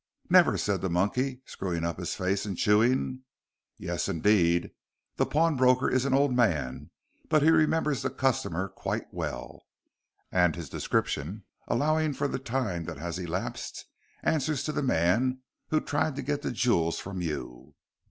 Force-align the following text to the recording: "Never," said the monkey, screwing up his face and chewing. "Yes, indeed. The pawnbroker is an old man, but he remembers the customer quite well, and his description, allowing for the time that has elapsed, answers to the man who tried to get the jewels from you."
"Never," 0.31 0.57
said 0.57 0.81
the 0.81 0.89
monkey, 0.89 1.43
screwing 1.45 1.83
up 1.83 1.99
his 1.99 2.15
face 2.15 2.43
and 2.43 2.57
chewing. 2.57 3.21
"Yes, 3.77 4.09
indeed. 4.09 4.71
The 5.17 5.27
pawnbroker 5.27 5.87
is 5.91 6.05
an 6.05 6.13
old 6.15 6.33
man, 6.35 6.89
but 7.29 7.43
he 7.43 7.51
remembers 7.51 8.01
the 8.01 8.09
customer 8.09 8.67
quite 8.67 9.05
well, 9.13 9.61
and 10.31 10.55
his 10.55 10.69
description, 10.69 11.43
allowing 11.67 12.13
for 12.13 12.27
the 12.27 12.39
time 12.39 12.85
that 12.85 12.97
has 12.97 13.19
elapsed, 13.19 13.85
answers 14.23 14.63
to 14.63 14.71
the 14.71 14.81
man 14.81 15.43
who 15.69 15.79
tried 15.79 16.15
to 16.15 16.23
get 16.23 16.41
the 16.41 16.49
jewels 16.51 16.97
from 16.97 17.21
you." 17.21 17.75